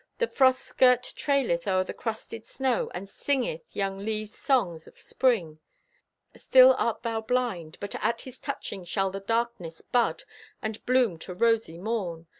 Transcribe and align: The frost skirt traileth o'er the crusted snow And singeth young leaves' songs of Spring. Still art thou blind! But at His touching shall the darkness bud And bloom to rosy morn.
The 0.17 0.25
frost 0.25 0.61
skirt 0.61 1.13
traileth 1.15 1.67
o'er 1.67 1.83
the 1.83 1.93
crusted 1.93 2.47
snow 2.47 2.89
And 2.95 3.07
singeth 3.07 3.75
young 3.75 3.99
leaves' 3.99 4.35
songs 4.35 4.87
of 4.87 4.99
Spring. 4.99 5.59
Still 6.35 6.73
art 6.79 7.03
thou 7.03 7.21
blind! 7.21 7.77
But 7.79 7.93
at 8.03 8.21
His 8.21 8.39
touching 8.39 8.83
shall 8.83 9.11
the 9.11 9.19
darkness 9.19 9.81
bud 9.81 10.23
And 10.59 10.83
bloom 10.87 11.19
to 11.19 11.35
rosy 11.35 11.77
morn. 11.77 12.25